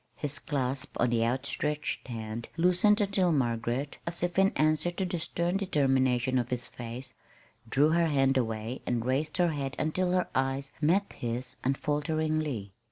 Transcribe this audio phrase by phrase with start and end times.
[0.15, 5.19] His clasp on the outstretched hand loosened until Margaret, as if in answer to the
[5.19, 7.13] stern determination of his face,
[7.69, 12.73] drew her hand away and raised her head until her eyes met his unfalteringly.